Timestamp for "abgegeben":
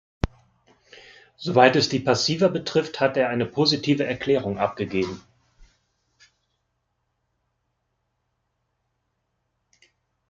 4.57-5.21